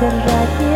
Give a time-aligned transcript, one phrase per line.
[0.00, 0.69] terjadi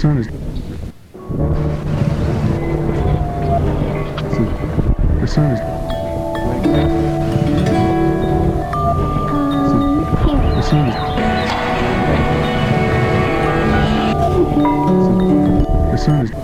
[0.00, 0.26] sun is
[4.34, 4.70] the.
[5.20, 5.60] The sun is
[15.90, 16.39] the sun is